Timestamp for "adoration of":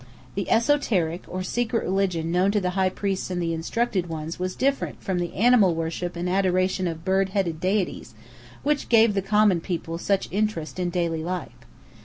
6.27-7.05